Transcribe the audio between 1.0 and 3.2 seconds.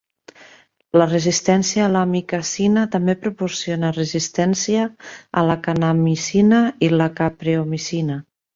La resistència a l'amikacina també